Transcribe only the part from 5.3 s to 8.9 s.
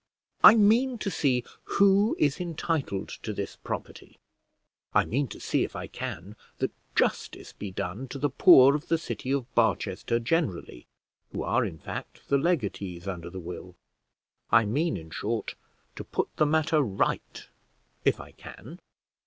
see, if I can, that justice be done to the poor of